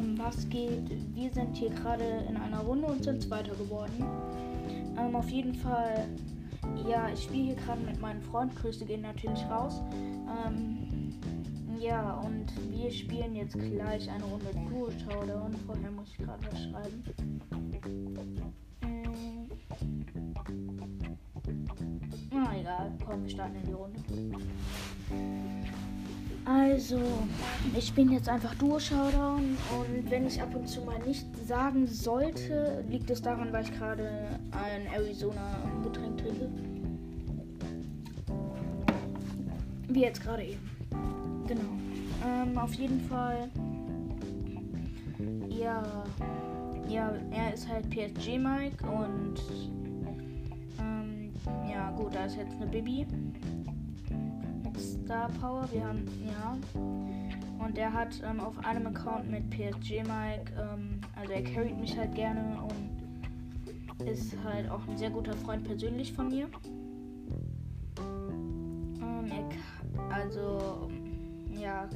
ähm, 0.00 0.18
was 0.18 0.48
geht? 0.48 0.90
Wir 1.14 1.30
sind 1.32 1.56
hier 1.56 1.70
gerade 1.70 2.04
in 2.28 2.36
einer 2.36 2.60
Runde 2.60 2.86
und 2.86 3.04
sind 3.04 3.22
Zweiter 3.22 3.54
geworden. 3.54 4.04
Ähm, 4.98 5.14
auf 5.14 5.28
jeden 5.30 5.54
Fall, 5.54 6.08
ja, 6.88 7.08
ich 7.12 7.24
spiele 7.24 7.44
hier 7.44 7.54
gerade 7.56 7.80
mit 7.82 8.00
meinem 8.00 8.22
Freund. 8.22 8.54
Grüße 8.56 8.84
gehen 8.84 9.02
natürlich 9.02 9.42
raus. 9.50 9.80
Ähm, 10.46 11.14
ja, 11.78 12.14
und 12.20 12.46
wir 12.70 12.90
spielen 12.90 13.34
jetzt 13.34 13.58
gleich 13.58 14.10
eine 14.10 14.24
Runde 14.24 14.46
Duo 14.68 14.90
Showdown. 14.90 15.54
Vorher 15.66 15.90
muss 15.90 16.10
ich 16.10 16.18
gerade 16.18 16.44
was 16.50 16.62
schreiben. 16.64 17.04
Hm. 18.82 19.48
Na 22.32 22.58
egal, 22.58 22.92
komm, 23.04 23.22
wir 23.22 23.30
starten 23.30 23.56
in 23.56 23.66
die 23.66 23.72
Runde. 23.72 24.00
Also, 26.52 26.98
ich 27.78 27.92
bin 27.94 28.10
jetzt 28.10 28.28
einfach 28.28 28.52
Duo-Showdown 28.56 29.56
und 29.78 30.10
wenn 30.10 30.26
ich 30.26 30.42
ab 30.42 30.52
und 30.52 30.68
zu 30.68 30.80
mal 30.80 30.98
nicht 31.06 31.24
sagen 31.46 31.86
sollte, 31.86 32.84
liegt 32.88 33.08
es 33.08 33.22
daran, 33.22 33.52
weil 33.52 33.62
ich 33.62 33.72
gerade 33.72 34.10
ein 34.50 34.92
Arizona-Getränk 34.92 36.18
trinke. 36.18 36.48
Wie 39.88 40.00
jetzt 40.00 40.22
gerade 40.24 40.42
eben. 40.42 40.70
Genau. 41.46 41.70
Ähm, 42.26 42.58
auf 42.58 42.74
jeden 42.74 43.00
Fall. 43.02 43.48
Ja. 45.48 45.84
Ja, 46.88 47.14
er 47.30 47.54
ist 47.54 47.68
halt 47.68 47.88
PSG 47.90 48.38
Mike 48.38 48.84
und. 48.84 49.40
Ähm, 50.80 51.32
ja, 51.70 51.92
gut, 51.92 52.12
da 52.12 52.24
ist 52.24 52.36
jetzt 52.36 52.56
eine 52.56 52.66
Bibi. 52.66 53.06
Star 55.10 55.28
Power. 55.40 55.68
Wir 55.72 55.84
haben, 55.84 56.06
ja. 56.24 56.56
Und 57.58 57.76
er 57.76 57.92
hat 57.92 58.22
ähm, 58.24 58.38
auf 58.38 58.56
einem 58.64 58.86
Account 58.86 59.28
mit 59.28 59.50
PSG 59.50 60.04
Mike, 60.04 60.52
ähm, 60.56 61.00
also 61.16 61.32
er 61.32 61.42
carryt 61.42 61.76
mich 61.80 61.98
halt 61.98 62.14
gerne 62.14 62.56
und 62.62 64.06
ist 64.06 64.36
halt 64.44 64.70
auch 64.70 64.86
ein 64.86 64.96
sehr 64.96 65.10
guter 65.10 65.32
Freund 65.32 65.64
persönlich 65.64 66.12
von 66.12 66.28
mir. 66.28 66.48
Ähm, 67.98 69.32
er, 69.32 70.14
also, 70.14 70.88
ja. 71.60 71.88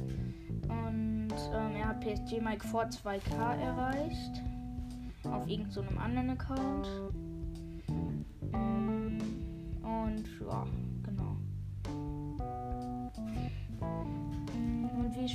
Und 0.67 1.33
ähm, 1.53 1.75
er 1.77 1.87
hat 1.87 2.01
PSG 2.01 2.41
Mike 2.41 2.67
vor 2.67 2.83
2K 2.83 3.55
erreicht. 3.61 4.43
Auf 5.23 5.47
irgendeinem 5.47 5.71
so 5.71 5.81
anderen 5.97 6.29
Account. 6.31 6.89
Mm, 8.51 9.19
und 9.85 10.25
ja. 10.41 10.67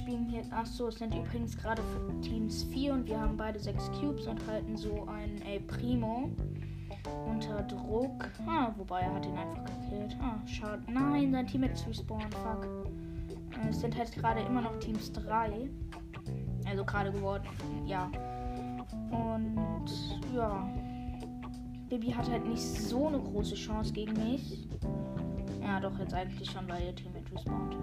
Spielen 0.00 0.26
hier. 0.28 0.42
Achso, 0.50 0.88
es 0.88 0.96
sind 0.96 1.14
übrigens 1.14 1.56
gerade 1.56 1.82
Teams 2.22 2.64
4 2.64 2.92
und 2.92 3.06
wir 3.06 3.20
haben 3.20 3.36
beide 3.36 3.58
6 3.58 3.90
Cubes 4.00 4.26
und 4.26 4.44
halten 4.46 4.76
so 4.76 5.06
einen 5.06 5.40
El 5.42 5.60
Primo 5.60 6.30
unter 7.26 7.62
Druck. 7.62 8.28
Ah, 8.46 8.72
wobei 8.76 9.00
er 9.00 9.14
hat 9.14 9.26
ihn 9.26 9.36
einfach 9.36 9.64
gekillt. 9.64 10.16
Ah, 10.20 10.36
schade. 10.46 10.82
Nein, 10.90 11.32
sein 11.32 11.46
Team 11.46 11.64
ist 11.64 11.86
respawned. 11.86 12.34
Fuck. 12.34 12.66
Äh, 13.64 13.68
es 13.68 13.80
sind 13.80 13.96
halt 13.96 14.12
gerade 14.12 14.40
immer 14.40 14.62
noch 14.62 14.78
Teams 14.78 15.12
3. 15.12 15.68
Also 16.66 16.84
gerade 16.84 17.12
geworden. 17.12 17.44
Ja. 17.86 18.10
Und 19.10 19.90
ja. 20.34 20.68
Baby 21.88 22.10
hat 22.12 22.30
halt 22.30 22.46
nicht 22.46 22.62
so 22.62 23.08
eine 23.08 23.18
große 23.18 23.54
Chance 23.54 23.92
gegen 23.92 24.12
mich. 24.12 24.68
Ja, 25.60 25.80
doch, 25.80 25.98
jetzt 25.98 26.14
eigentlich 26.14 26.50
schon, 26.50 26.68
weil 26.68 26.84
ihr 26.84 26.94
Team 26.94 27.12
mit 27.30 27.38
respawned. 27.38 27.76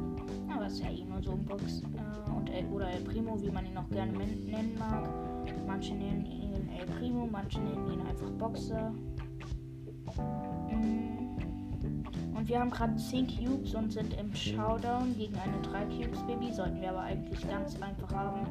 Aber 0.53 0.67
ist 0.67 0.79
ja 0.79 0.89
eh 0.89 1.03
nur 1.03 1.21
so 1.21 1.31
ein 1.31 1.45
Box. 1.45 1.81
Äh, 1.81 2.31
und 2.31 2.49
El, 2.49 2.65
oder 2.67 2.89
El 2.89 3.01
Primo, 3.01 3.41
wie 3.41 3.49
man 3.49 3.65
ihn 3.65 3.77
auch 3.77 3.89
gerne 3.89 4.11
nennen 4.13 4.75
mag. 4.77 5.09
Manche 5.65 5.93
nennen 5.93 6.25
ihn 6.25 6.69
El 6.77 6.85
Primo, 6.97 7.27
manche 7.31 7.59
nennen 7.59 7.91
ihn 7.91 8.01
einfach 8.01 8.29
Boxer. 8.31 8.91
Mm. 10.71 11.27
Und 12.35 12.47
wir 12.47 12.59
haben 12.59 12.69
gerade 12.69 12.95
10 12.95 13.27
Cubes 13.27 13.73
und 13.73 13.91
sind 13.91 14.13
im 14.13 14.33
Showdown 14.33 15.15
gegen 15.17 15.35
eine 15.37 15.59
3 15.61 15.85
Cubes 15.85 16.21
Baby. 16.23 16.51
Sollten 16.51 16.81
wir 16.81 16.89
aber 16.89 17.01
eigentlich 17.01 17.47
ganz 17.47 17.81
einfach 17.81 18.13
haben. 18.13 18.45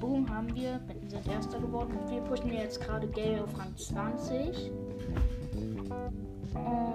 Boom, 0.00 0.28
haben 0.28 0.54
wir. 0.54 0.80
Sind 1.08 1.26
Erster 1.28 1.60
geworden. 1.60 1.96
Und 1.96 2.10
wir 2.10 2.20
pushen 2.22 2.52
jetzt 2.52 2.80
gerade 2.80 3.06
Gale 3.08 3.44
auf 3.44 3.58
Rang 3.58 3.76
20. 3.76 4.72
Und 6.54 6.89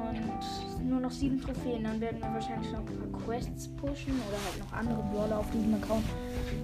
noch 1.06 1.12
sieben 1.12 1.40
Trophäen. 1.40 1.84
Dann 1.84 2.02
werden 2.02 2.20
wir 2.20 2.34
wahrscheinlich 2.34 2.72
noch 2.72 2.80
ein 2.80 3.12
paar 3.12 3.22
Quests 3.22 3.68
pushen 3.76 4.14
oder 4.28 4.38
halt 4.44 4.60
noch 4.60 4.74
andere 4.74 5.04
Brawler 5.14 5.40
auf 5.40 5.52
diesem 5.52 5.76
Account 5.76 6.04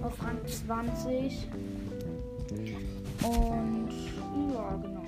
auf 0.02 0.24
Rang 0.24 0.38
20. 0.44 1.48
Und 3.22 3.90
ja, 4.52 4.76
genau. 4.82 5.02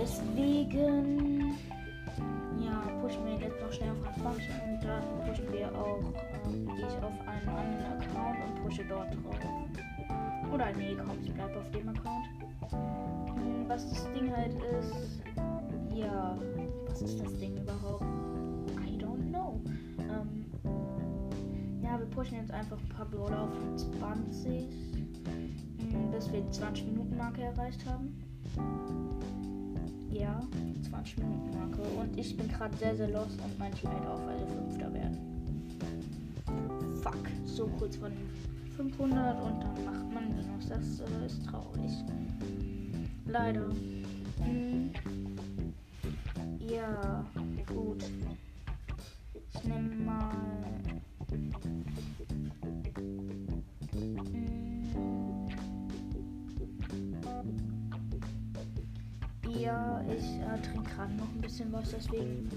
Deswegen 0.00 1.56
ja, 2.60 2.82
pushen 3.00 3.26
wir 3.26 3.34
jetzt 3.34 3.60
noch 3.60 3.72
schnell 3.72 3.90
auf 3.90 4.04
Rang 4.24 4.36
20 4.36 4.48
und 4.48 4.84
dann 4.84 5.02
pushen 5.26 5.52
wir 5.52 5.66
auch 5.76 6.02
gehe 6.76 6.86
ich 6.86 7.04
auf 7.04 7.12
einen 7.26 7.48
anderen 7.48 8.00
Account 8.00 8.38
und 8.44 8.62
pushe 8.62 8.84
dort 8.88 9.12
drauf. 9.12 9.38
Oder 10.52 10.72
nee, 10.76 10.96
komm, 10.96 11.18
ich 11.24 11.32
bleibe 11.32 11.58
auf 11.58 11.70
dem 11.72 11.88
Account. 11.88 12.26
Hm, 12.70 13.68
was 13.68 13.88
das 13.88 14.12
Ding 14.12 14.34
halt 14.34 14.54
ist, 14.78 15.22
ja, 15.94 16.38
was 16.86 17.02
ist 17.02 17.20
das 17.20 17.32
Ding 17.38 17.56
überhaupt? 17.56 18.04
I 18.84 18.98
don't 18.98 19.30
know. 19.30 19.60
Ähm, 19.98 20.46
ja, 21.82 21.98
wir 21.98 22.06
pushen 22.06 22.36
jetzt 22.38 22.50
einfach 22.50 22.78
ein 22.78 22.88
paar 22.88 23.06
Brawler 23.06 23.42
auf 23.42 23.50
20, 23.76 24.68
hm, 25.78 26.10
bis 26.10 26.32
wir 26.32 26.40
die 26.40 26.50
20 26.50 26.86
Minuten 26.86 27.16
Marke 27.16 27.42
erreicht 27.42 27.84
haben. 27.86 28.16
Ja, 30.10 30.42
20 30.88 31.18
Minuten 31.18 31.50
Marke. 31.58 31.82
Und 31.98 32.18
ich 32.18 32.36
bin 32.36 32.48
gerade 32.48 32.76
sehr, 32.76 32.96
sehr 32.96 33.08
lost 33.08 33.38
und 33.42 33.58
mein 33.58 33.72
Teammate 33.74 34.08
auch, 34.10 34.20
weil 34.26 34.38
wir 34.38 34.46
Fünfter 34.46 34.92
werden. 34.92 35.18
Fuck, 37.02 37.16
so 37.44 37.66
kurz 37.78 37.96
von 37.96 38.12
500 38.76 39.42
und 39.42 39.60
dann 39.62 39.84
macht 39.84 40.14
man 40.14 40.28
Minus. 40.28 40.68
Das 40.68 41.00
äh, 41.00 41.26
ist 41.26 41.44
traurig. 41.46 41.90
Leider. 43.26 43.66
Hm. 44.44 44.90
Ja, 46.68 47.24
gut. 47.66 48.04
Ich 49.54 49.64
nehme 49.64 49.94
mal. 50.04 50.30
Ja, 59.58 60.02
ich 60.08 60.24
äh, 60.24 60.62
trinke 60.62 60.90
gerade 60.90 61.14
noch 61.14 61.28
ein 61.34 61.40
bisschen 61.40 61.72
was, 61.72 61.90
deswegen. 61.90 62.48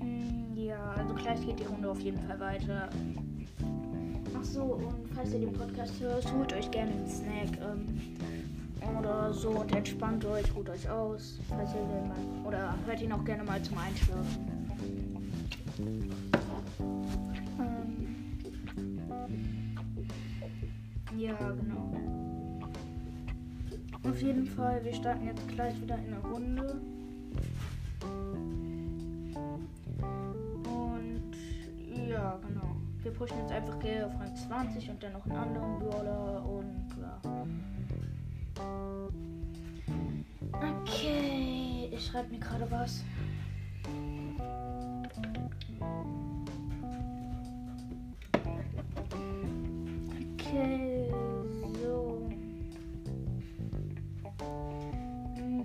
Hm, 0.00 0.56
ja, 0.56 0.92
also 0.96 1.14
gleich 1.14 1.44
geht 1.46 1.60
die 1.60 1.64
Runde 1.64 1.90
auf 1.90 2.00
jeden 2.00 2.18
Fall 2.26 2.40
weiter. 2.40 2.88
Ach 4.42 4.46
so, 4.46 4.62
und 4.62 5.08
falls 5.14 5.32
ihr 5.34 5.38
den 5.38 5.52
Podcast 5.52 6.00
hört, 6.00 6.32
holt 6.32 6.52
euch 6.52 6.68
gerne 6.72 6.90
einen 6.90 7.06
Snack 7.06 7.58
ähm, 7.62 8.98
oder 8.98 9.32
so 9.32 9.50
und 9.50 9.72
entspannt 9.72 10.24
euch, 10.24 10.52
ruht 10.56 10.68
euch 10.68 10.90
aus. 10.90 11.38
Falls 11.48 11.70
ihr 11.70 11.80
den 11.80 12.08
mal, 12.08 12.18
oder 12.44 12.74
hört 12.84 13.00
ihn 13.00 13.12
auch 13.12 13.24
gerne 13.24 13.44
mal 13.44 13.62
zum 13.62 13.78
Einschlafen. 13.78 14.48
Ähm, 17.60 18.16
ja, 21.16 21.36
genau. 21.38 21.94
Auf 24.02 24.20
jeden 24.20 24.46
Fall, 24.46 24.84
wir 24.84 24.92
starten 24.92 25.24
jetzt 25.24 25.46
gleich 25.46 25.80
wieder 25.80 25.98
in 25.98 26.10
der 26.10 26.18
Runde. 26.18 26.80
Wir 33.12 33.18
pushen 33.18 33.38
jetzt 33.40 33.52
einfach 33.52 33.78
Gale 33.78 34.06
auf 34.06 34.18
Rang 34.18 34.34
20 34.34 34.90
und 34.90 35.02
dann 35.02 35.12
noch 35.12 35.26
einen 35.26 35.36
anderen 35.36 35.78
Brawler 35.78 36.46
und 36.46 36.88
ja. 36.98 37.20
Okay, 40.80 41.90
ich 41.92 42.06
schreibe 42.06 42.30
mir 42.30 42.38
gerade 42.38 42.70
was. 42.70 43.04
Okay, 50.38 51.12
so. 51.82 52.30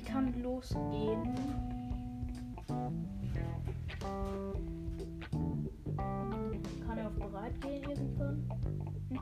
Kann 0.06 0.42
losgehen. 0.42 1.36
Bereit 7.48 7.62
gehen 7.62 7.84
irgendwann? 7.84 8.50
Hm? 9.10 9.20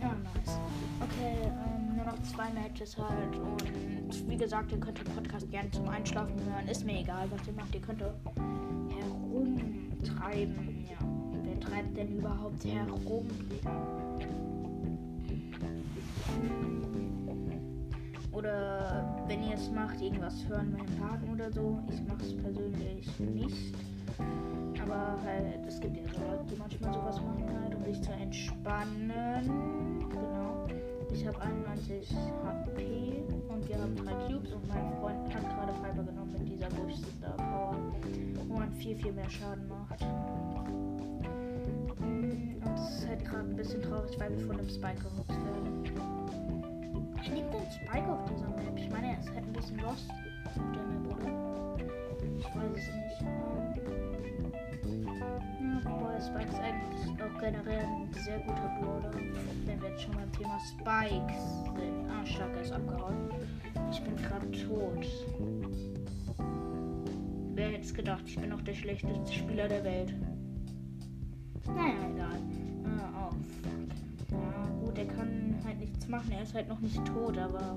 Ja, 0.00 0.14
nice. 0.14 0.58
Okay, 1.00 1.36
ähm, 1.42 1.96
nur 1.96 2.04
noch 2.06 2.22
zwei 2.22 2.50
Matches 2.50 2.96
halt. 2.98 3.36
Und 3.36 4.28
wie 4.28 4.36
gesagt, 4.36 4.72
ihr 4.72 4.80
könnt 4.80 4.98
den 4.98 5.14
Podcast 5.14 5.50
gerne 5.50 5.70
zum 5.70 5.88
Einschlafen 5.88 6.34
hören. 6.44 6.68
Ist 6.68 6.84
mir 6.84 7.00
egal, 7.00 7.26
was 7.30 7.46
ihr 7.46 7.54
macht. 7.54 7.74
Ihr 7.74 7.80
könnt 7.80 8.02
herumtreiben. 9.00 10.84
Ja, 10.88 10.98
wer 11.42 11.60
treibt 11.60 11.96
denn 11.96 12.18
überhaupt 12.18 12.64
herum? 12.64 13.26
Oder 18.32 19.24
wenn 19.26 19.42
ihr 19.42 19.54
es 19.54 19.70
macht, 19.70 20.00
irgendwas 20.00 20.46
hören 20.48 20.76
beim 20.76 20.86
Parken 20.98 21.32
oder 21.32 21.50
so. 21.50 21.80
Ich 21.90 22.00
mache 22.06 22.22
es 22.22 22.36
persönlich 22.36 23.18
nicht. 23.18 23.74
Aber 24.88 25.22
halt, 25.22 25.66
es 25.66 25.80
gibt 25.80 25.96
ja 25.98 26.02
so 26.14 26.20
Leute, 26.20 26.44
die 26.50 26.56
manchmal 26.56 26.94
sowas 26.94 27.20
machen, 27.20 27.44
halt, 27.62 27.74
um 27.74 27.84
sich 27.84 28.00
zu 28.00 28.10
entspannen. 28.10 30.00
Genau. 30.08 30.66
Ich 31.12 31.26
habe 31.26 31.40
91 31.42 32.10
HP 32.10 33.22
und 33.48 33.68
wir 33.68 33.78
haben 33.78 33.94
drei 33.96 34.12
Cubes 34.26 34.52
und 34.52 34.66
mein 34.68 34.90
Freund 34.98 35.34
hat 35.34 35.42
gerade 35.42 35.74
Fiber 35.74 36.02
genommen 36.02 36.32
mit 36.32 36.48
dieser 36.48 36.68
Bush 36.68 36.94
Star 37.18 37.36
Power, 37.36 37.76
wo 38.48 38.54
man 38.58 38.72
viel, 38.72 38.96
viel 38.96 39.12
mehr 39.12 39.28
Schaden 39.28 39.68
macht. 39.68 40.02
Und 42.00 42.62
es 42.74 42.98
ist 42.98 43.08
halt 43.08 43.24
gerade 43.26 43.48
ein 43.48 43.56
bisschen 43.56 43.82
traurig, 43.82 44.18
weil 44.18 44.30
wir 44.38 44.46
von 44.46 44.58
einem 44.58 44.70
Spike 44.70 45.02
gehopst 45.02 45.28
werden. 45.44 45.84
Ich 47.22 47.30
nehme 47.30 47.50
den 47.50 47.70
Spike 47.70 48.10
auf 48.10 48.24
dieser 48.24 48.48
Map. 48.48 48.76
Ich 48.76 48.88
meine, 48.90 49.12
er 49.12 49.18
ist 49.18 49.28
halt 49.28 49.44
ein 49.44 49.52
bisschen 49.52 49.80
lost 49.80 50.08
auf 50.46 50.54
der 50.54 50.82
Map, 50.82 51.14
oder? 51.14 51.76
Ich 52.38 52.46
weiß 52.46 52.72
es 52.74 52.86
nicht. 52.94 53.97
Wobei 55.60 56.20
Spike 56.20 56.48
ist 56.50 56.60
eigentlich 56.60 57.22
auch 57.22 57.40
generell 57.40 57.84
ein 57.84 58.08
sehr 58.12 58.38
guter 58.40 58.70
Brawler. 58.80 59.10
Wenn 59.66 59.80
wir 59.80 59.88
jetzt 59.90 60.02
schon 60.02 60.14
beim 60.14 60.30
Thema 60.32 60.58
Spikes 60.60 61.42
sind. 61.64 62.08
Ah, 62.08 62.24
Stark 62.24 62.56
ist 62.62 62.72
abgehauen. 62.72 63.30
Ich 63.90 64.00
bin 64.02 64.16
gerade 64.16 64.50
tot. 64.50 65.06
Wer 67.54 67.68
hätte 67.70 67.80
es 67.80 67.92
gedacht, 67.92 68.22
ich 68.26 68.38
bin 68.38 68.52
auch 68.52 68.62
der 68.62 68.74
schlechteste 68.74 69.32
Spieler 69.32 69.66
der 69.66 69.82
Welt. 69.82 70.14
Naja, 71.66 72.08
egal. 72.14 72.38
Ah, 72.84 73.30
oh, 73.30 73.34
fuck. 73.62 74.40
Ja, 74.40 74.84
gut, 74.84 74.96
er 74.96 75.06
kann 75.06 75.56
halt 75.64 75.80
nichts 75.80 76.06
machen. 76.08 76.30
Er 76.30 76.42
ist 76.42 76.54
halt 76.54 76.68
noch 76.68 76.78
nicht 76.78 77.04
tot, 77.04 77.36
aber. 77.36 77.76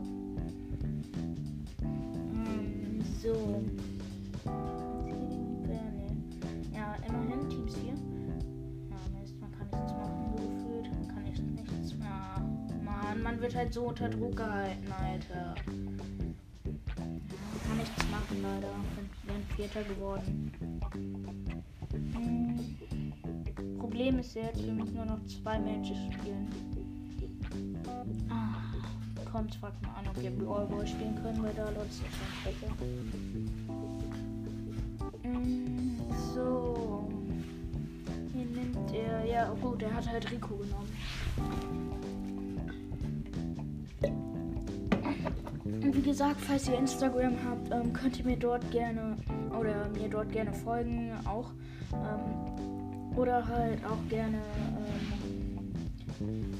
Ähm, 1.82 3.02
so. 3.22 3.64
Wird 13.52 13.58
halt 13.58 13.74
so 13.74 13.82
unter 13.82 14.08
Druck 14.08 14.38
gehalten, 14.38 14.92
Alter. 14.92 15.56
Kann 17.66 17.78
nichts 17.78 18.06
machen, 18.10 18.42
leider. 18.42 18.70
Wir 19.24 19.34
sind 19.34 19.54
Vierter 19.56 19.84
geworden. 19.84 20.52
Hm. 22.14 22.78
Problem 23.78 24.20
ist 24.20 24.36
jetzt, 24.36 24.64
wir 24.64 24.72
müssen 24.72 24.96
nur 24.96 25.06
noch 25.06 25.20
zwei 25.26 25.60
Matches 25.60 25.98
spielen. 26.14 26.48
Ah, 28.30 28.54
kommt, 29.30 29.54
fragt 29.56 29.82
mal 29.82 29.96
an, 29.96 30.08
ob 30.08 30.22
wir 30.22 30.32
Brawl 30.32 30.66
Ball 30.68 30.88
spielen 30.88 31.16
können, 31.22 31.44
weil 31.44 31.54
da 31.54 31.66
Leute 31.72 31.88
ist 31.88 32.00
schon 32.00 32.32
schwächer. 32.42 32.74
Mm, 35.24 36.00
So. 36.34 37.12
Hier 38.34 38.46
nimmt 38.46 38.94
er. 38.94 39.26
Ja, 39.26 39.54
gut, 39.62 39.82
er 39.82 39.94
hat 39.94 40.08
halt 40.08 40.32
Rico 40.32 40.56
genommen. 40.56 40.88
Wie 46.02 46.10
gesagt, 46.10 46.42
falls 46.42 46.68
ihr 46.68 46.80
Instagram 46.80 47.36
habt, 47.48 47.72
ähm, 47.72 47.94
könnt 47.94 48.18
ihr 48.18 48.26
mir 48.26 48.38
dort 48.38 48.72
gerne 48.72 49.16
oder 49.58 49.88
mir 49.90 50.10
dort 50.10 50.32
gerne 50.32 50.52
folgen 50.52 51.12
auch. 51.26 51.52
Ähm, 51.94 53.16
oder 53.16 53.46
halt 53.46 53.86
auch 53.86 54.10
gerne 54.10 54.40
ähm, 56.20 56.54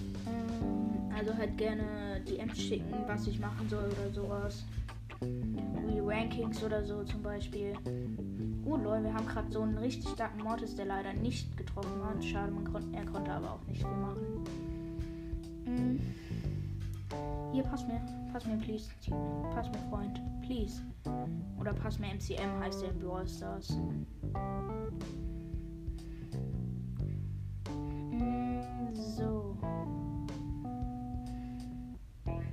also 1.18 1.36
halt 1.36 1.58
gerne 1.58 2.22
DMs 2.30 2.62
schicken, 2.62 2.94
was 3.08 3.26
ich 3.26 3.40
machen 3.40 3.68
soll 3.68 3.86
oder 3.86 4.14
sowas. 4.14 4.64
Wie 5.22 6.00
Rankings 6.00 6.64
oder 6.64 6.84
so 6.84 7.04
zum 7.04 7.24
Beispiel. 7.24 7.74
Oh 8.66 8.78
lol, 8.78 9.04
wir 9.04 9.14
haben 9.14 9.26
gerade 9.26 9.52
so 9.52 9.62
einen 9.62 9.78
richtig 9.78 10.10
starken 10.10 10.44
Mortis, 10.44 10.76
der 10.76 10.86
leider 10.86 11.14
nicht 11.14 11.58
getroffen 11.58 12.04
hat. 12.04 12.24
Schade, 12.24 12.52
kon 12.72 12.94
er 12.94 13.06
konnte 13.06 13.32
aber 13.32 13.54
auch 13.54 13.68
nicht 13.68 13.80
viel 13.82 13.98
machen. 13.98 14.46
Mm. 15.66 16.00
Hier, 17.52 17.64
pass 17.64 17.86
mir. 17.86 18.02
Pass 18.32 18.46
mir, 18.46 18.58
please. 18.58 18.90
Pass 19.54 19.68
mir, 19.68 19.80
Freund. 19.90 20.22
Please. 20.42 20.82
Oder 21.60 21.74
pass 21.74 22.00
mir, 22.00 22.14
MCM 22.14 22.60
heißt 22.60 22.82
der 22.82 22.92
in 22.92 23.00
Brawl 23.00 23.28
Stars. 23.28 23.68
So. 28.94 29.58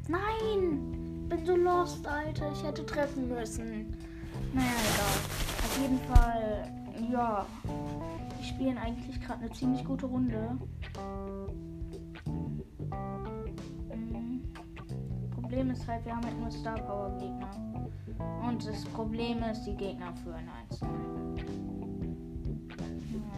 Nein! 0.08 1.26
Bin 1.28 1.44
so 1.44 1.54
lost, 1.56 2.06
Alter. 2.06 2.50
Ich 2.52 2.64
hätte 2.64 2.84
treffen 2.84 3.28
müssen. 3.28 3.96
Naja, 4.52 4.66
egal. 4.94 5.06
Auf 5.64 5.78
jeden 5.80 5.98
Fall, 6.00 6.72
ja. 7.12 7.46
Wir 8.36 8.44
spielen 8.44 8.78
eigentlich 8.78 9.20
gerade 9.20 9.40
eine 9.40 9.50
ziemlich 9.52 9.84
gute 9.84 10.06
Runde. 10.06 10.58
Problem 15.58 15.74
ist 15.74 15.88
halt, 15.88 16.04
wir 16.04 16.14
haben 16.14 16.24
halt 16.24 16.38
nur 16.38 16.52
Star 16.52 16.78
Power 16.78 17.10
Gegner. 17.18 17.50
Und 18.46 18.64
das 18.64 18.84
Problem 18.84 19.42
ist, 19.42 19.64
die 19.64 19.74
Gegner 19.74 20.14
führen 20.22 20.48
1 20.70 20.80
Ja, 20.80 20.88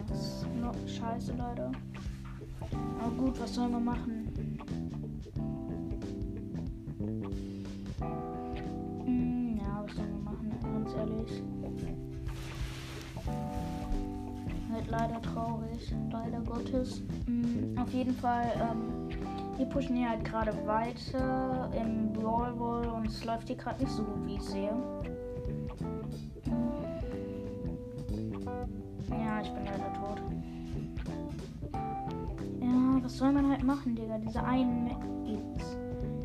das 0.07 0.19
ist 0.19 0.45
noch 0.61 0.75
scheiße, 0.87 1.31
Leute. 1.31 1.71
Aber 2.99 3.11
gut, 3.17 3.41
was 3.41 3.55
sollen 3.55 3.71
wir 3.71 3.79
machen? 3.79 4.27
Hm, 9.03 9.57
ja, 9.57 9.83
was 9.83 9.95
sollen 9.95 10.13
wir 10.13 10.31
machen, 10.31 10.51
ganz 10.61 10.93
ehrlich. 10.93 11.41
Halt 14.71 14.87
leider 14.91 15.21
traurig, 15.23 15.95
leider 16.11 16.41
Gottes. 16.41 17.01
Hm, 17.25 17.75
auf 17.79 17.91
jeden 17.91 18.13
Fall, 18.13 18.45
ähm, 18.61 19.00
wir 19.61 19.69
pushen 19.69 19.95
hier 19.95 20.09
halt 20.09 20.25
gerade 20.25 20.51
weiter 20.65 21.69
im 21.79 22.11
Brawl 22.13 22.87
und 22.87 23.05
es 23.05 23.23
läuft 23.23 23.47
hier 23.47 23.57
gerade 23.57 23.83
nicht 23.83 23.91
so 23.91 24.03
gut, 24.03 24.25
wie 24.25 24.33
ich 24.33 24.41
sehe. 24.41 24.73
Ja, 29.11 29.39
ich 29.39 29.49
bin 29.51 29.65
leider 29.65 29.93
tot. 29.93 30.19
Ja, 32.59 33.03
was 33.03 33.17
soll 33.17 33.31
man 33.31 33.51
halt 33.51 33.63
machen, 33.63 33.95
Digga? 33.95 34.17
Diese 34.17 34.43
einen 34.43 34.87
gibt's. 35.27 35.77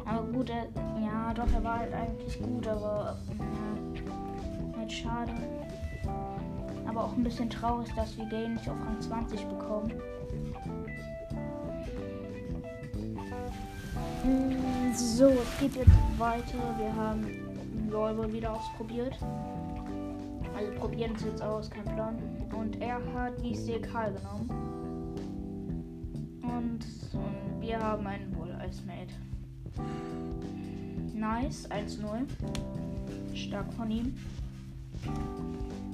Aber 0.07 0.27
gut, 0.29 0.49
er, 0.49 0.65
ja, 0.99 1.35
doch, 1.35 1.53
er 1.53 1.63
war 1.63 1.81
halt 1.81 1.93
eigentlich 1.93 2.41
gut, 2.41 2.67
aber 2.67 3.19
ja, 3.39 4.79
halt 4.79 4.91
schade. 4.91 5.33
Aber 6.87 7.05
auch 7.05 7.13
ein 7.15 7.23
bisschen 7.23 7.51
traurig, 7.51 7.93
dass 7.97 8.17
wir 8.17 8.25
Gale 8.31 8.49
nicht 8.49 8.67
auf 8.67 8.77
Rang 8.81 8.99
20 8.99 9.45
bekommen. 9.47 9.93
So, 14.95 15.29
es 15.29 15.61
geht 15.61 15.77
jetzt 15.77 16.19
weiter. 16.19 16.59
Wir 16.79 16.95
haben 16.95 17.25
Brawl 17.89 18.33
wieder 18.33 18.55
ausprobiert. 18.55 19.17
Also 20.57 20.73
probieren 20.73 21.13
es 21.17 21.25
jetzt 21.25 21.43
aus, 21.43 21.71
kein 21.71 21.85
Plan. 21.85 22.19
Und 22.53 22.81
er 22.81 22.97
hat, 23.15 23.35
sehe, 23.53 23.81
Karl 23.81 24.15
genommen. 24.15 24.51
Und, 26.43 26.85
und 27.13 27.61
wir 27.61 27.79
haben 27.79 28.07
einen 28.07 28.33
Bull 28.33 28.51
als 28.53 28.83
Mate. 28.85 29.15
Nice, 31.15 31.69
1-0. 31.71 32.27
Stark 33.35 33.73
von 33.75 33.91
ihm. 33.91 34.15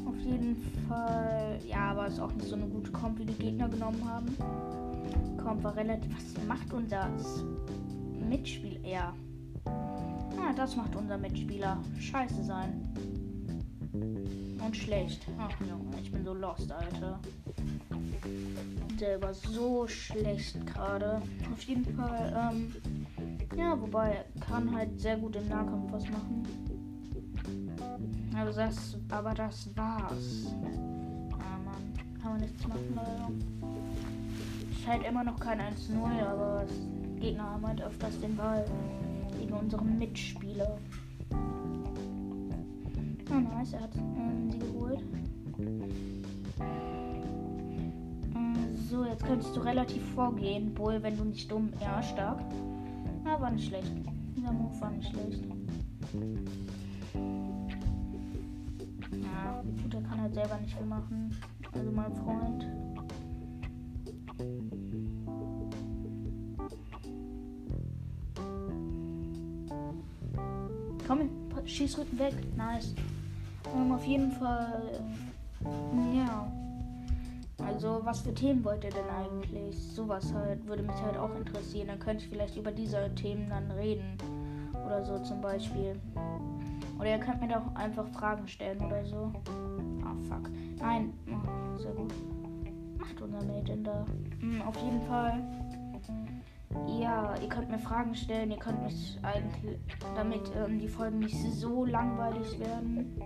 Auf 0.06 0.18
jeden 0.20 0.56
Fall, 0.88 1.58
ja, 1.68 1.90
aber 1.90 2.06
ist 2.06 2.20
auch 2.20 2.32
nicht 2.32 2.48
so 2.48 2.56
eine 2.56 2.66
gute 2.66 2.90
Comp, 2.92 3.18
wie 3.18 3.26
die 3.26 3.34
Gegner 3.34 3.68
genommen 3.68 4.02
haben. 4.08 4.36
Comp 5.36 5.62
war 5.62 5.76
relativ. 5.76 6.14
Was 6.14 6.46
macht 6.46 6.72
unser 6.72 7.10
Mitspieler? 8.32 8.88
Ja. 8.88 9.14
Ah, 9.66 10.52
das 10.56 10.74
macht 10.74 10.96
unser 10.96 11.18
Mitspieler. 11.18 11.78
Scheiße 11.98 12.42
sein. 12.42 12.88
Und 13.92 14.74
schlecht. 14.74 15.26
Ach 15.38 15.50
Junge, 15.60 16.00
ich 16.00 16.10
bin 16.10 16.24
so 16.24 16.32
lost, 16.32 16.72
Alter. 16.72 17.20
Der 18.98 19.20
war 19.20 19.34
so 19.34 19.86
schlecht 19.86 20.66
gerade. 20.66 21.20
Auf 21.52 21.62
jeden 21.64 21.84
Fall, 21.94 22.52
ähm. 22.54 22.72
Ja, 23.54 23.78
wobei 23.78 24.24
kann 24.40 24.74
halt 24.74 24.98
sehr 24.98 25.18
gut 25.18 25.36
im 25.36 25.48
Nahkampf 25.48 25.92
was 25.92 26.04
machen. 26.08 26.42
Aber 28.34 28.50
das, 28.50 28.96
aber 29.10 29.34
das 29.34 29.68
war's. 29.76 30.54
Ah 31.32 31.58
Mann, 31.66 31.92
kann 32.22 32.32
man 32.32 32.40
nichts 32.40 32.66
machen 32.66 32.96
leider. 32.96 33.30
Ist 34.70 34.88
halt 34.88 35.06
immer 35.06 35.22
noch 35.22 35.38
kein 35.38 35.60
1-0, 35.60 36.26
aber 36.26 36.64
das 36.66 37.01
Gegner 37.22 37.44
haben 37.44 37.64
halt 37.64 37.80
öfters 37.80 38.18
den 38.18 38.36
Ball 38.36 38.64
gegen 39.38 39.52
unseren 39.52 39.96
Mitspieler. 39.96 40.76
Ah 43.30 43.40
nice, 43.40 43.74
er 43.74 43.82
hat 43.82 43.94
ähm, 43.94 44.50
sie 44.50 44.58
geholt. 44.58 45.04
Mm, 48.34 48.74
so, 48.90 49.04
jetzt 49.04 49.24
könntest 49.24 49.56
du 49.56 49.60
relativ 49.60 50.02
vorgehen, 50.14 50.74
Bull, 50.74 51.00
wenn 51.00 51.16
du 51.16 51.24
nicht 51.24 51.48
dumm. 51.48 51.72
Ja, 51.80 52.02
stark. 52.02 52.40
War 53.24 53.50
nicht 53.52 53.68
schlecht. 53.68 53.92
Dieser 54.36 54.52
Move 54.52 54.80
war 54.80 54.90
nicht 54.90 55.08
schlecht. 55.08 55.44
Ja, 59.12 59.62
gut, 59.62 59.94
er 59.94 60.02
kann 60.02 60.20
halt 60.20 60.34
selber 60.34 60.58
nicht 60.60 60.76
viel 60.76 60.86
machen. 60.86 61.36
Also 61.72 61.92
mein 61.92 62.12
Freund. 62.16 62.66
Komm, 71.72 71.78
schieß 71.78 71.98
Rücken 71.98 72.18
weg. 72.18 72.34
Nice. 72.56 72.94
Um, 73.72 73.92
auf 73.92 74.04
jeden 74.04 74.30
Fall. 74.32 75.00
Ja. 76.14 76.52
Also, 77.64 78.00
was 78.02 78.20
für 78.20 78.34
Themen 78.34 78.62
wollt 78.62 78.84
ihr 78.84 78.90
denn 78.90 79.08
eigentlich? 79.08 79.76
Sowas 79.78 80.32
halt 80.34 80.66
würde 80.66 80.82
mich 80.82 80.96
halt 80.96 81.16
auch 81.16 81.34
interessieren. 81.34 81.88
Dann 81.88 81.98
könnte 81.98 82.24
ich 82.24 82.30
vielleicht 82.30 82.56
über 82.58 82.72
diese 82.72 83.14
Themen 83.14 83.48
dann 83.48 83.70
reden. 83.70 84.18
Oder 84.84 85.02
so 85.04 85.18
zum 85.20 85.40
Beispiel. 85.40 85.98
Oder 86.98 87.10
ihr 87.10 87.18
könnt 87.18 87.40
mir 87.40 87.48
doch 87.48 87.74
einfach 87.74 88.06
Fragen 88.08 88.46
stellen 88.48 88.80
oder 88.84 89.04
so. 89.06 89.32
Ah, 90.04 90.12
oh, 90.12 90.22
fuck. 90.28 90.50
Nein. 90.78 91.14
Oh, 91.26 91.78
sehr 91.78 91.92
gut. 91.92 92.12
Macht 92.98 93.20
unser 93.22 93.40
denn 93.40 93.84
da? 93.84 94.04
Hm, 94.40 94.60
auf 94.62 94.76
jeden 94.76 95.00
Fall. 95.08 95.42
Ja, 96.86 97.34
ihr 97.40 97.48
könnt 97.48 97.70
mir 97.70 97.78
Fragen 97.78 98.14
stellen. 98.14 98.50
Ihr 98.50 98.58
könnt 98.58 98.82
mich 98.82 99.18
eigentlich, 99.22 99.78
damit 100.14 100.50
ähm, 100.56 100.78
die 100.78 100.88
Folgen 100.88 101.20
nicht 101.20 101.36
so 101.52 101.84
langweilig 101.84 102.58
werden. 102.58 103.20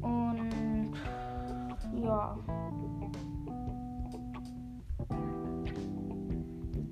Und 0.00 0.92
ja. 2.02 2.36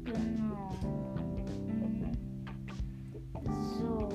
Genau. 0.04 0.71
Hm. 1.66 2.12
So. 3.78 4.09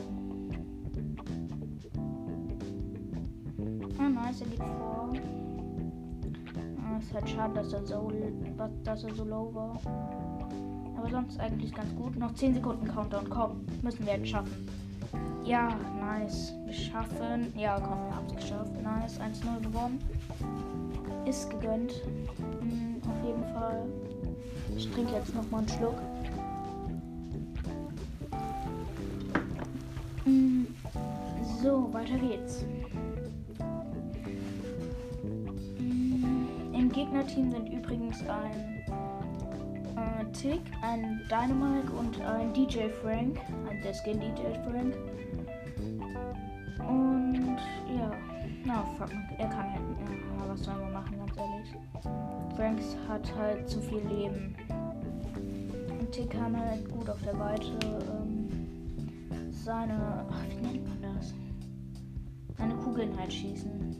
Ah, 3.99 4.09
nice, 4.09 4.41
er 4.41 4.47
geht 4.47 4.63
vor. 4.63 5.13
Ah, 6.83 6.97
ist 6.97 7.13
halt 7.13 7.29
schade, 7.29 7.53
dass 7.55 7.73
er 7.73 7.85
so, 7.85 8.11
dass 8.83 9.03
er 9.03 9.13
so 9.13 9.23
low 9.25 9.53
war. 9.53 10.26
Aber 10.97 11.09
sonst 11.09 11.39
eigentlich 11.39 11.73
ganz 11.73 11.95
gut. 11.95 12.17
Noch 12.17 12.33
10 12.33 12.55
Sekunden 12.55 12.87
Countdown. 12.87 13.29
Komm, 13.29 13.61
müssen 13.83 14.05
wir 14.05 14.17
jetzt 14.17 14.29
schaffen. 14.29 14.67
Ja, 15.43 15.69
nice. 15.99 16.53
Wir 16.65 16.73
schaffen. 16.73 17.53
Ja, 17.55 17.79
komm, 17.79 18.05
wir 18.07 18.15
haben 18.15 18.27
es 18.27 18.35
geschafft. 18.35 18.71
Nice. 18.81 19.19
1-0 19.19 19.61
gewonnen. 19.61 19.99
Ist 21.25 21.49
gegönnt. 21.49 21.93
Mhm, 22.61 23.01
auf 23.07 23.25
jeden 23.25 23.43
Fall. 23.53 23.85
Ich 24.75 24.91
trinke 24.91 25.13
jetzt 25.13 25.33
noch 25.35 25.49
mal 25.51 25.59
einen 25.59 25.69
Schluck. 25.69 25.95
Mhm. 30.25 30.67
So, 31.61 31.93
weiter 31.93 32.17
geht's. 32.17 32.65
Mhm. 35.79 36.47
Im 36.73 36.91
Gegnerteam 36.91 37.51
sind 37.51 37.69
übrigens 37.69 38.21
ein 38.21 39.06
Tick, 40.39 40.61
ein 40.83 41.19
Dynamite 41.31 41.91
und 41.93 42.21
ein 42.21 42.53
DJ 42.53 42.89
Frank. 43.01 43.39
Ein 43.67 43.81
der 43.81 43.91
Skin 43.91 44.19
DJ 44.19 44.53
Frank. 44.63 44.95
Und 46.87 47.57
ja. 47.97 48.11
Na, 48.63 48.83
fuck. 48.99 49.09
Er 49.39 49.47
kann 49.47 49.71
halt. 49.71 49.81
Ja, 49.81 50.47
was 50.47 50.63
soll 50.63 50.75
man 50.75 50.93
machen, 50.93 51.17
ganz 51.17 51.35
ehrlich. 51.37 52.55
Franks 52.55 52.95
hat 53.09 53.35
halt 53.35 53.67
zu 53.67 53.81
viel 53.81 53.97
Leben. 54.07 54.55
Und 55.99 56.11
Tick 56.11 56.29
kann 56.29 56.55
halt 56.55 56.87
gut 56.87 57.09
auf 57.09 57.21
der 57.23 57.37
Weite 57.39 57.71
ähm, 57.83 58.47
seine. 59.51 60.23
Ach, 60.29 60.43
wie 60.49 60.67
nennt 60.67 60.87
man 60.87 61.15
das? 61.15 61.33
Seine 62.59 62.75
Kugeln 62.75 63.17
halt 63.17 63.33
schießen. 63.33 63.95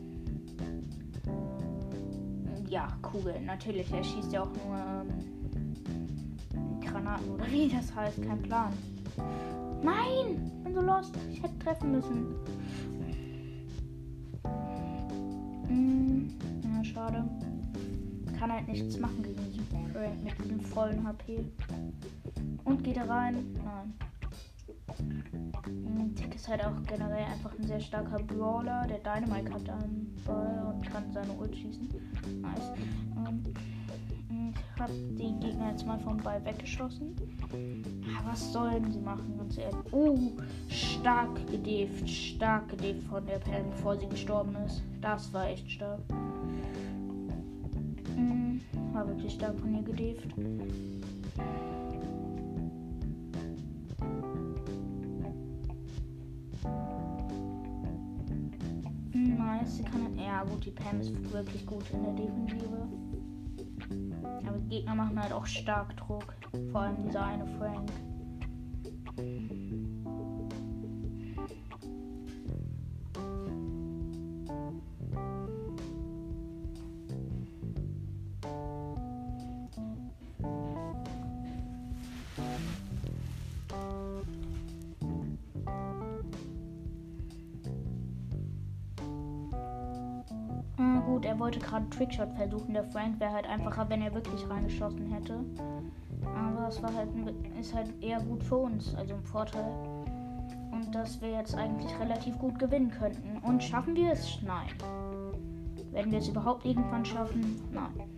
Ja, 2.68 2.96
Kugeln, 3.02 3.44
natürlich. 3.44 3.92
Er 3.92 4.04
schießt 4.04 4.32
ja 4.32 4.42
auch 4.42 4.52
nur. 4.52 4.76
Ähm, 4.76 5.37
Granaten 6.98 7.30
oder 7.30 7.46
wie 7.50 7.68
das 7.68 7.94
heißt. 7.94 8.22
Kein 8.22 8.42
Plan. 8.42 8.72
Nein! 9.82 10.50
Bin 10.64 10.74
so 10.74 10.80
lost. 10.80 11.16
Ich 11.30 11.42
hätte 11.42 11.58
treffen 11.58 11.92
müssen. 11.92 12.34
Hm, 15.68 16.28
ja, 16.62 16.84
schade. 16.84 17.24
Kann 18.38 18.52
halt 18.52 18.68
nichts 18.68 18.98
machen 18.98 19.22
gegen 19.22 19.44
diesen 19.50 19.66
Frank 19.66 20.24
mit 20.24 20.44
diesem 20.44 20.60
vollen 20.60 21.06
HP. 21.06 21.44
Und 22.64 22.84
geht 22.84 22.96
er 22.96 23.08
rein? 23.08 23.44
Nein. 23.64 23.94
Hm, 25.66 26.14
Tick 26.16 26.34
ist 26.34 26.48
halt 26.48 26.64
auch 26.64 26.82
generell 26.86 27.24
einfach 27.24 27.52
ein 27.58 27.66
sehr 27.66 27.80
starker 27.80 28.18
Brawler. 28.18 28.86
Der 28.88 28.98
Dynamite 28.98 29.52
hat 29.52 29.68
einen 29.68 30.16
Ball 30.24 30.74
und 30.74 30.90
kann 30.90 31.12
seine 31.12 31.32
Ult 31.32 31.54
schießen. 31.54 31.88
Nice. 32.40 32.72
Ähm, 33.26 33.42
habe 34.78 34.92
die 34.92 35.32
Gegner 35.40 35.70
jetzt 35.70 35.86
mal 35.86 35.98
vom 35.98 36.18
Ball 36.18 36.44
weggeschossen. 36.44 37.16
Aber 38.18 38.32
was 38.32 38.52
sollen 38.52 38.90
sie 38.92 39.00
machen, 39.00 39.34
ganz 39.38 39.58
ehrlich? 39.58 39.92
Uh, 39.92 40.32
stark 40.68 41.34
gedeft, 41.50 42.08
stark 42.08 42.68
gedeft 42.68 43.02
von 43.04 43.26
der 43.26 43.38
Pam, 43.38 43.70
bevor 43.70 43.96
sie 43.96 44.08
gestorben 44.08 44.56
ist. 44.66 44.82
Das 45.00 45.32
war 45.32 45.48
echt 45.48 45.70
stark. 45.70 46.00
Mhm, 48.16 48.60
war 48.92 49.06
wirklich 49.08 49.34
stark 49.34 49.58
von 49.58 49.74
ihr 49.74 49.82
gedeft. 49.82 50.36
Nice, 59.12 59.76
sie 59.76 59.82
kann. 59.82 60.18
Ja, 60.18 60.44
gut, 60.44 60.64
die 60.64 60.70
Pam 60.70 61.00
ist 61.00 61.12
wirklich 61.32 61.66
gut 61.66 61.84
in 61.92 62.02
der 62.02 62.12
Defensive. 62.12 63.07
Gegner 64.68 64.94
machen 64.94 65.20
halt 65.20 65.32
auch 65.32 65.46
stark 65.46 65.96
Druck. 65.96 66.34
Vor 66.72 66.80
allem 66.80 67.02
dieser 67.02 67.24
eine 67.24 67.46
Frank. 67.58 67.90
Gut, 91.18 91.24
er 91.24 91.38
wollte 91.40 91.58
gerade 91.58 91.90
Trickshot 91.90 92.32
versuchen. 92.34 92.74
Der 92.74 92.84
Frank 92.84 93.18
wäre 93.18 93.32
halt 93.32 93.46
einfacher, 93.48 93.88
wenn 93.88 94.02
er 94.02 94.14
wirklich 94.14 94.48
reingeschossen 94.48 95.10
hätte. 95.12 95.44
Aber 96.22 96.68
es 96.68 96.80
war 96.80 96.94
halt, 96.94 97.08
ist 97.58 97.74
halt 97.74 97.92
eher 98.00 98.20
gut 98.20 98.44
für 98.44 98.58
uns, 98.58 98.94
also 98.94 99.14
ein 99.14 99.22
Vorteil. 99.24 99.66
Und 100.70 100.94
dass 100.94 101.20
wir 101.20 101.30
jetzt 101.30 101.56
eigentlich 101.56 101.90
relativ 101.98 102.38
gut 102.38 102.56
gewinnen 102.60 102.92
könnten. 102.92 103.38
Und 103.38 103.64
schaffen 103.64 103.96
wir 103.96 104.12
es? 104.12 104.38
Nein. 104.42 104.68
Werden 105.90 106.12
wir 106.12 106.20
es 106.20 106.28
überhaupt 106.28 106.64
irgendwann 106.64 107.04
schaffen? 107.04 107.60
Nein. 107.72 108.08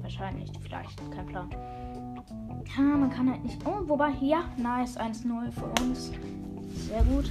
Wahrscheinlich, 0.00 0.50
vielleicht, 0.62 0.98
kein 1.10 1.26
Plan. 1.26 1.50
Ja, 2.74 2.82
man 2.82 3.10
kann 3.10 3.30
halt 3.30 3.44
nicht. 3.44 3.58
Oh, 3.66 3.86
wobei, 3.86 4.12
ja, 4.20 4.44
nice, 4.56 4.98
1-0 4.98 5.50
für 5.50 5.82
uns. 5.82 6.10
Sehr 6.72 7.02
gut. 7.02 7.30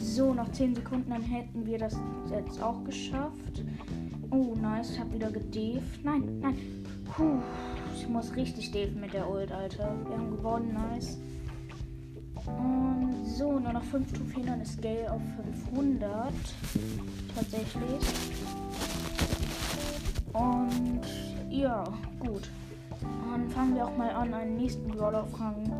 So, 0.00 0.32
noch 0.32 0.50
10 0.52 0.74
Sekunden, 0.76 1.10
dann 1.10 1.22
hätten 1.22 1.66
wir 1.66 1.78
das 1.78 1.96
jetzt 2.30 2.62
auch 2.62 2.82
geschafft. 2.84 3.64
Oh, 4.30 4.54
nice. 4.60 4.92
Ich 4.92 5.00
habe 5.00 5.12
wieder 5.14 5.30
gedeft. 5.30 6.04
Nein, 6.04 6.38
nein. 6.40 6.56
Puh, 7.12 7.38
ich 7.94 8.08
muss 8.08 8.34
richtig 8.36 8.70
defen 8.70 9.00
mit 9.00 9.12
der 9.12 9.28
Ult, 9.28 9.50
Alter. 9.50 9.94
Wir 10.06 10.16
haben 10.16 10.30
gewonnen, 10.30 10.74
nice. 10.74 11.18
Und 12.46 13.24
so, 13.26 13.58
nur 13.58 13.72
noch 13.72 13.82
5 13.84 14.12
Trophäen, 14.12 14.46
dann 14.46 14.60
ist 14.60 14.80
Gale 14.80 15.10
auf 15.10 15.22
500. 15.64 16.32
Tatsächlich. 17.34 18.00
Und 20.32 21.00
ja, 21.50 21.84
gut. 22.20 22.48
Dann 23.00 23.48
fangen 23.50 23.74
wir 23.74 23.86
auch 23.86 23.96
mal 23.96 24.10
an, 24.10 24.32
einen 24.34 24.56
nächsten 24.56 24.88
Brawler 24.88 25.24
auf 25.24 25.40
Rang 25.40 25.72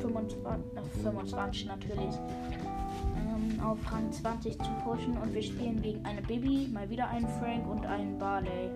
25, 0.00 0.38
äh, 0.44 1.02
25 1.02 1.66
natürlich 1.66 2.14
auf 3.62 3.78
Rang 3.92 4.10
20 4.10 4.58
zu 4.58 4.70
pushen 4.84 5.16
und 5.16 5.32
wir 5.34 5.42
spielen 5.42 5.80
gegen 5.82 6.04
eine 6.04 6.22
Bibi, 6.22 6.68
mal 6.72 6.88
wieder 6.88 7.08
einen 7.08 7.28
Frank 7.40 7.68
und 7.68 7.86
einen 7.86 8.18
Barley. 8.18 8.70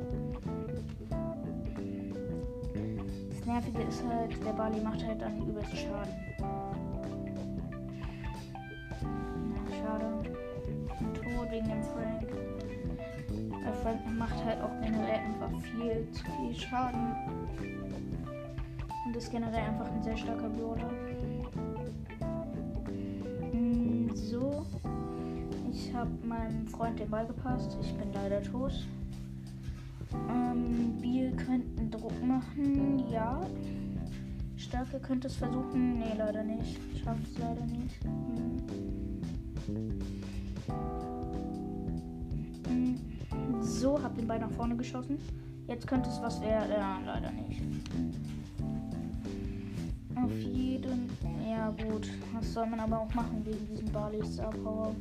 Das 3.30 3.46
Nervige 3.46 3.82
ist 3.82 4.02
halt, 4.04 4.44
der 4.44 4.52
Barley 4.52 4.80
macht 4.80 5.04
halt 5.06 5.20
dann 5.20 5.38
übelst 5.46 5.76
Schaden. 5.76 6.14
Na, 9.02 9.76
schade. 9.76 10.06
Ein 10.98 11.14
Tod 11.14 11.50
wegen 11.50 11.68
dem 11.68 11.82
Frank. 11.82 12.26
Frank 13.82 14.00
macht 14.18 14.44
halt 14.44 14.60
auch 14.62 14.80
generell 14.82 15.20
einfach 15.20 15.50
viel 15.60 16.10
zu 16.10 16.24
viel 16.24 16.54
Schaden. 16.54 17.14
Und 19.06 19.16
ist 19.16 19.30
generell 19.30 19.68
einfach 19.68 19.86
ein 19.92 20.02
sehr 20.02 20.16
starker 20.16 20.48
Brawler. 20.48 21.05
Ich 25.86 25.94
habe 25.94 26.10
meinem 26.26 26.66
Freund 26.66 26.98
den 26.98 27.08
Ball 27.08 27.26
gepasst. 27.26 27.76
Ich 27.80 27.94
bin 27.94 28.12
leider 28.12 28.42
tot. 28.42 28.72
Ähm, 30.28 30.96
wir 31.00 31.30
könnten 31.32 31.90
Druck 31.90 32.24
machen, 32.24 33.04
ja. 33.08 33.40
Stärke 34.56 34.98
könnte 34.98 35.28
es 35.28 35.36
versuchen. 35.36 36.00
Nee, 36.00 36.14
leider 36.18 36.42
nicht. 36.42 36.80
Schafft 37.02 37.22
es 37.24 37.38
leider 37.38 37.64
nicht. 37.66 38.02
Hm. 39.66 39.98
Hm. 42.66 43.62
So, 43.62 44.02
hab 44.02 44.16
den 44.16 44.26
Ball 44.26 44.40
nach 44.40 44.50
vorne 44.50 44.76
geschossen. 44.76 45.18
Jetzt 45.68 45.86
könnte 45.86 46.10
es 46.10 46.20
was 46.20 46.40
werden. 46.40 46.72
Ja, 46.72 46.98
leider 47.06 47.30
nicht. 47.30 47.62
Auf 50.16 50.32
jeden. 50.32 51.10
Ja, 51.48 51.70
gut. 51.70 52.10
Was 52.34 52.52
soll 52.52 52.66
man 52.66 52.80
aber 52.80 53.00
auch 53.00 53.14
machen 53.14 53.44
gegen 53.44 53.68
diesen 53.68 53.92
Barley 53.92 54.24
Star 54.26 54.50
Power? 54.50 54.92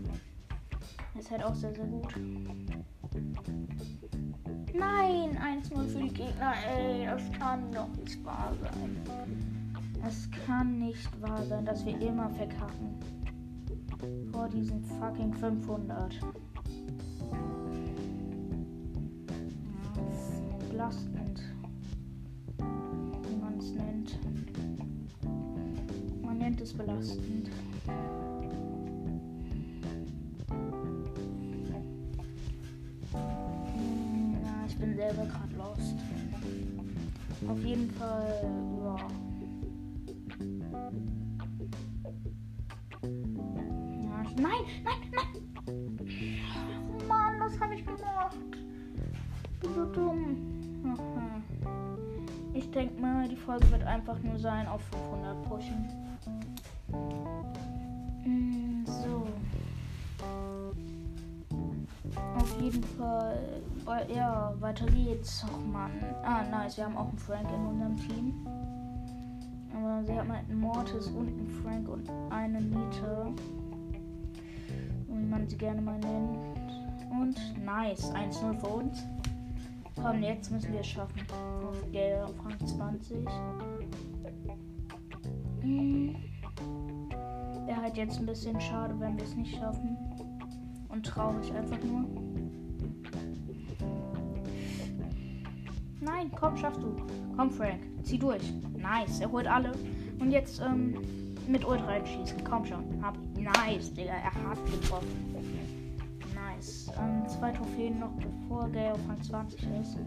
Ist 1.18 1.32
halt 1.32 1.44
auch 1.44 1.56
sehr, 1.56 1.74
sehr 1.74 1.86
gut. 1.86 2.14
Nein, 4.74 5.38
1-0 5.38 5.88
für 5.88 6.00
die 6.00 6.14
Gegner. 6.14 6.54
Ey, 6.68 7.06
das 7.06 7.32
kann 7.40 7.72
doch 7.72 7.88
nicht 7.98 8.24
wahr 8.26 8.54
sein. 8.62 8.98
Es 10.06 10.30
kann 10.46 10.78
nicht 10.80 11.22
wahr 11.22 11.44
sein, 11.46 11.66
dass 11.66 11.86
wir 11.86 12.00
immer 12.02 12.30
verkacken. 12.30 13.00
Vor 14.32 14.50
diesen 14.50 14.84
fucking 14.84 15.34
500. 15.34 16.14
Ja, 16.14 16.30
belastend. 20.70 21.42
Wie 22.58 23.36
man 23.42 23.58
es 23.58 23.72
nennt. 23.72 24.20
Man 26.22 26.38
nennt 26.38 26.60
es 26.60 26.74
belastend. 26.74 27.50
Selber 34.94 35.26
gerade 35.26 35.56
lost. 35.58 35.96
Auf 37.48 37.64
jeden 37.64 37.90
Fall, 37.92 38.42
ja. 38.84 38.98
nein, 44.38 44.62
nein, 44.84 44.98
nein! 45.14 46.38
Mann, 47.08 47.40
was 47.40 47.60
habe 47.60 47.76
ich 47.76 47.86
gemacht? 47.86 48.38
Ich 49.54 49.60
bin 49.60 49.74
so 49.74 49.86
dumm. 49.86 50.52
Ich 52.54 52.72
denke 52.72 53.02
mal, 53.02 53.28
die 53.28 53.36
Folge 53.36 53.70
wird 53.70 53.84
einfach 53.84 54.18
nur 54.20 54.40
sein 54.40 54.66
auf 54.66 54.82
500 54.84 55.44
pushen. 55.44 55.90
Mm, 58.24 58.86
so. 58.86 59.28
Auf 62.38 62.62
jeden 62.62 62.84
Fall 62.98 63.62
ja, 64.14 64.54
weiter 64.60 64.86
geht's. 64.88 65.44
Och 65.44 65.66
man. 65.72 65.92
Ah, 66.24 66.44
nice. 66.44 66.78
Wir 66.78 66.86
haben 66.86 66.98
auch 66.98 67.10
einen 67.10 67.18
Frank 67.18 67.48
in 67.52 67.66
unserem 67.66 67.96
Team. 67.98 68.48
Aber 69.76 70.04
sie 70.06 70.18
haben 70.18 70.32
halt 70.32 70.50
einen 70.50 70.60
Mortis 70.60 71.08
und 71.08 71.28
einen 71.28 71.50
Frank 71.64 71.88
und 71.90 72.10
eine 72.32 72.62
Nita. 72.62 73.28
Wie 75.08 75.26
man 75.26 75.48
sie 75.48 75.58
gerne 75.58 75.82
mal 75.82 76.00
nennt. 76.00 76.38
Und 77.12 77.64
nice. 77.64 78.12
1-0 78.12 78.60
für 78.60 78.68
uns. 78.68 79.04
Komm, 80.02 80.24
jetzt 80.24 80.52
müssen 80.52 80.74
wir 80.74 80.82
es 80.82 80.88
schaffen. 80.88 81.22
Auf 81.64 81.78
der 81.94 82.26
auf 82.26 82.46
Rang 82.46 82.68
20. 82.68 83.26
Hm. 85.62 86.16
Wäre 87.66 87.82
halt 87.82 87.98
jetzt 87.98 88.20
ein 88.20 88.26
bisschen 88.26 88.60
schade, 88.60 89.00
wenn 89.00 89.18
wir 89.18 89.24
es 89.24 89.36
nicht 89.36 89.56
schaffen. 89.58 89.98
Und 90.90 91.06
traurig 91.06 91.54
einfach 91.54 91.82
nur. 91.84 92.25
Nein, 96.06 96.30
komm, 96.40 96.56
schaffst 96.56 96.84
du. 96.84 96.96
Komm, 97.36 97.50
Frank, 97.50 97.82
zieh 98.04 98.20
durch. 98.20 98.44
Nice, 98.78 99.22
er 99.22 99.32
holt 99.32 99.48
alle. 99.48 99.72
Und 100.20 100.30
jetzt 100.30 100.62
ähm, 100.62 100.94
mit 101.48 101.66
Ult 101.68 101.82
reinschießen. 101.82 102.44
Komm 102.44 102.64
schon. 102.64 102.84
Hab, 103.02 103.18
nice, 103.36 103.92
Digga, 103.92 104.14
er 104.14 104.34
hat 104.50 104.64
getroffen. 104.66 105.36
Nice. 106.36 106.92
Ähm, 107.00 107.28
zwei 107.28 107.52
Trophäen 107.52 108.00
noch, 108.00 108.12
bevor 108.12 108.70
Gale 108.70 108.94
auf 108.94 109.00
Rang 109.10 109.22
20 109.24 109.60
ist. 109.82 109.98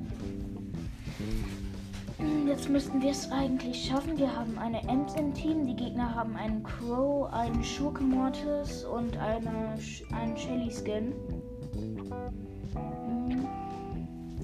Jetzt 2.47 2.69
müssten 2.69 3.03
wir 3.03 3.11
es 3.11 3.31
eigentlich 3.33 3.85
schaffen. 3.85 4.17
Wir 4.19 4.35
haben 4.35 4.57
eine 4.57 4.81
Ems 4.89 5.15
im 5.17 5.35
Team. 5.35 5.67
Die 5.67 5.75
Gegner 5.75 6.15
haben 6.15 6.37
einen 6.37 6.63
Crow, 6.63 7.33
einen 7.33 7.65
Schurke 7.65 8.05
Mortis 8.05 8.85
und 8.85 9.17
eine, 9.17 9.75
einen 10.13 10.37
Shelly 10.37 10.71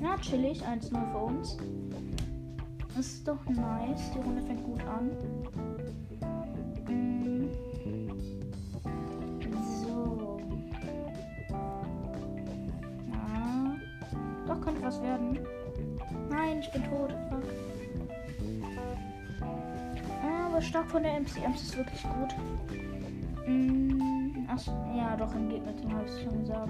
Ja, 0.04 0.18
chillig. 0.18 0.62
1-0 0.62 1.12
für 1.12 1.18
uns. 1.18 1.56
Das 2.94 3.06
ist 3.06 3.26
doch 3.26 3.42
nice. 3.46 4.10
Die 4.14 4.18
Runde 4.18 4.42
fängt 4.42 4.62
gut 4.62 4.82
an. 4.82 5.10
So. 9.82 10.38
Ja. 13.10 13.76
Doch, 14.46 14.60
könnte 14.60 14.82
was 14.82 15.00
werden. 15.00 15.38
Nein, 16.28 16.60
ich 16.60 16.70
bin 16.70 16.82
tot. 16.84 17.14
Fuck. 17.30 17.42
Aber 20.46 20.60
stark 20.60 20.90
von 20.90 21.02
der 21.02 21.20
MC. 21.20 21.48
MC 21.48 21.54
ist 21.54 21.76
wirklich 21.78 22.02
gut. 22.02 22.34
Mm. 23.46 24.46
Ach, 24.48 24.66
ja, 24.94 25.16
doch, 25.16 25.34
im 25.34 25.48
Gegner-Team 25.48 25.94
habe 25.94 26.04
ich 26.04 26.22
schon 26.22 26.40
gesagt 26.40 26.68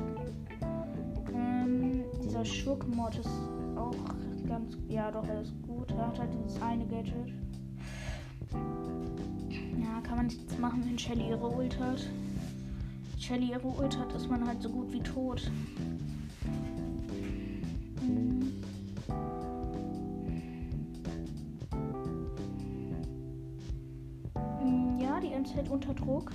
dieser 2.35 2.45
Schurkenmod 2.45 3.17
ist 3.17 3.29
auch 3.77 3.95
ganz. 4.49 4.77
Ja, 4.89 5.11
doch, 5.13 5.27
er 5.29 5.43
ist 5.43 5.53
gut. 5.63 5.91
Er 5.93 6.09
hat 6.09 6.19
halt 6.19 6.31
dieses 6.35 6.61
eine 6.61 6.85
Gadget. 6.85 7.33
Ja, 9.81 10.01
kann 10.03 10.17
man 10.17 10.27
nichts 10.27 10.59
machen, 10.59 10.83
wenn 10.85 10.99
Shelly 10.99 11.29
ihre 11.29 11.49
Ult 11.49 11.79
hat. 11.79 12.01
Shelly 13.19 13.51
ihre 13.51 13.67
Ult 13.67 13.97
hat, 13.99 14.13
ist 14.15 14.29
man 14.29 14.47
halt 14.47 14.61
so 14.61 14.69
gut 14.69 14.93
wie 14.93 15.01
tot. 15.01 15.51
Hm. 18.01 18.53
Ja, 24.99 25.21
die 25.21 25.29
hält 25.29 25.71
unter 25.71 25.95
Druck. 25.95 26.33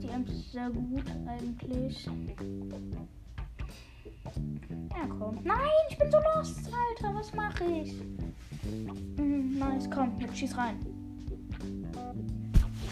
Die 0.00 0.32
ist 0.32 0.52
sehr 0.52 0.70
gut 0.70 1.04
eigentlich. 1.26 2.06
Ja, 4.90 5.06
komm. 5.18 5.38
Nein, 5.44 5.56
ich 5.88 5.98
bin 5.98 6.10
so 6.10 6.18
lost, 6.18 6.58
Alter. 6.66 7.14
Was 7.14 7.32
mache 7.34 7.64
ich? 7.64 7.94
Mhm, 9.16 9.58
nice, 9.58 9.88
komm, 9.90 10.18
jetzt 10.20 10.36
schieß 10.36 10.56
rein. 10.56 10.76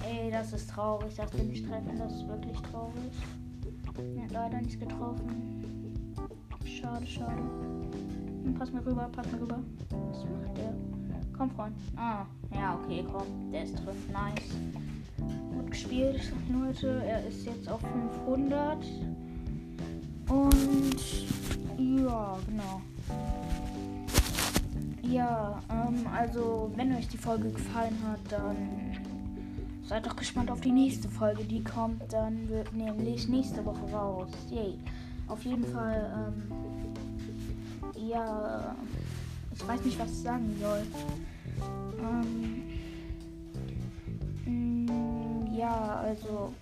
Ey, 0.05 0.31
das 0.31 0.53
ist 0.53 0.71
traurig, 0.71 1.15
dass 1.15 1.33
wir 1.37 1.45
nicht 1.45 1.67
treffen. 1.69 1.99
Das 1.99 2.13
ist 2.13 2.29
wirklich 2.29 2.59
traurig. 2.61 3.13
Hat 4.23 4.31
leider 4.31 4.61
nicht 4.61 4.81
getroffen. 4.81 6.15
Schade, 6.65 7.07
schade. 7.07 7.43
Hm, 8.45 8.55
pass 8.59 8.73
mir 8.73 8.85
rüber, 8.85 9.09
pass 9.13 9.31
mir 9.33 9.41
rüber. 9.41 9.59
Was 9.91 10.25
macht 10.25 10.57
der? 10.57 10.75
Komm, 11.37 11.51
Freund. 11.51 11.77
Ah, 11.97 12.27
ja, 12.55 12.79
okay, 12.83 13.05
komm. 13.11 13.53
Der 13.53 13.65
ist 13.65 13.75
drin. 13.75 13.97
Nice 14.13 14.88
gespielt, 15.71 16.33
Leute. 16.51 17.03
Er 17.07 17.27
ist 17.27 17.45
jetzt 17.45 17.69
auf 17.69 17.81
500. 17.81 18.79
Und 20.29 20.97
ja, 21.79 22.39
genau. 22.47 22.83
Ja, 25.03 25.63
ähm, 25.71 26.07
also 26.15 26.71
wenn 26.77 26.95
euch 26.95 27.09
die 27.09 27.17
Folge 27.17 27.51
gefallen 27.51 27.97
hat, 28.07 28.21
dann 28.31 28.57
seid 29.85 30.07
doch 30.07 30.17
gespannt 30.17 30.51
auf 30.51 30.61
die 30.61 30.73
nächste 30.73 31.09
Folge, 31.09 31.45
die 31.45 31.65
kommt. 31.65 32.13
Dann 32.13 32.49
wird 32.49 32.73
nämlich 32.75 33.29
nächste 33.29 33.65
Woche 33.65 33.91
raus. 33.91 34.31
Yay. 34.51 34.79
Auf 35.29 35.43
jeden 35.45 35.65
Fall, 35.65 36.33
ähm, 36.37 38.09
ja, 38.09 38.75
ich 39.55 39.67
weiß 39.67 39.85
nicht, 39.85 39.99
was 39.99 40.11
ich 40.11 40.19
sagen 40.19 40.55
soll. 40.61 40.83
Ähm, 42.01 42.68
ja, 45.59 46.01
also, 46.05 46.53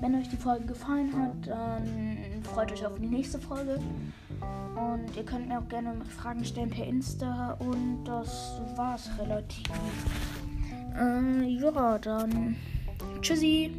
wenn 0.00 0.14
euch 0.14 0.28
die 0.28 0.36
Folge 0.36 0.66
gefallen 0.66 1.10
hat, 1.16 1.46
dann 1.46 2.42
freut 2.44 2.70
euch 2.70 2.84
auf 2.84 2.98
die 2.98 3.06
nächste 3.06 3.38
Folge. 3.38 3.78
Und 4.76 5.16
ihr 5.16 5.24
könnt 5.24 5.48
mir 5.48 5.58
auch 5.58 5.68
gerne 5.68 5.94
Fragen 6.04 6.44
stellen 6.44 6.70
per 6.70 6.86
Insta. 6.86 7.56
Und 7.58 8.04
das 8.04 8.60
war's 8.76 9.10
relativ. 9.18 9.66
Äh, 10.96 11.44
ja, 11.44 11.98
dann. 11.98 12.56
Tschüssi. 13.20 13.72